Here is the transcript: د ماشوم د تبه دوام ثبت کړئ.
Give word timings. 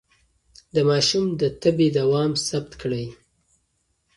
د 0.75 0.77
ماشوم 0.89 1.25
د 1.41 1.41
تبه 1.61 1.87
دوام 1.99 2.31
ثبت 2.47 2.71
کړئ. 2.81 3.05